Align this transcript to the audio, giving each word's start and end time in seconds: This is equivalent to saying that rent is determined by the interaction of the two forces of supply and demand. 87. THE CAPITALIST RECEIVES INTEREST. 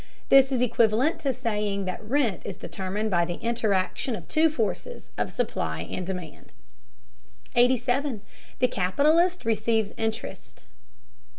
This 0.29 0.51
is 0.51 0.61
equivalent 0.61 1.19
to 1.19 1.31
saying 1.31 1.85
that 1.85 2.03
rent 2.03 2.41
is 2.43 2.57
determined 2.57 3.11
by 3.11 3.23
the 3.23 3.35
interaction 3.35 4.15
of 4.15 4.25
the 4.25 4.33
two 4.33 4.49
forces 4.49 5.11
of 5.15 5.29
supply 5.29 5.81
and 5.81 6.07
demand. 6.07 6.55
87. 7.53 8.23
THE 8.57 8.67
CAPITALIST 8.67 9.45
RECEIVES 9.45 9.91
INTEREST. 9.97 10.63